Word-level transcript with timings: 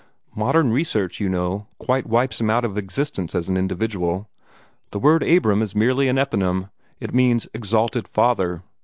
"Modern 0.35 0.71
research, 0.73 1.19
you 1.19 1.29
know, 1.29 1.67
quite 1.77 2.07
wipes 2.07 2.41
him 2.41 2.49
out 2.49 2.65
of 2.65 2.75
existence 2.75 3.35
as 3.35 3.47
an 3.49 3.55
individual. 3.55 4.27
The 4.89 4.97
word 4.97 5.21
'Abram' 5.23 5.61
is 5.61 5.75
merely 5.75 6.07
an 6.07 6.15
eponym 6.17 6.71
it 6.99 7.13
means 7.13 7.47
'exalted 7.53 8.07
father.' 8.07 8.63